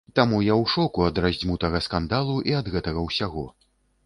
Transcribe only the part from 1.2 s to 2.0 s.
раздзьмутага